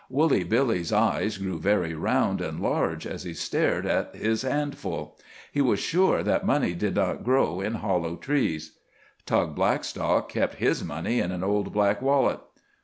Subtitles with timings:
[0.09, 5.15] Woolly Billy's eyes grew very round and large as he stared at his handful.
[5.51, 8.79] He was sure that money did not grow in hollow trees.
[9.27, 12.39] Tug Blackstock kept his money in an old black wallet.